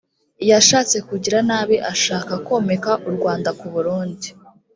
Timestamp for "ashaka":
1.91-2.33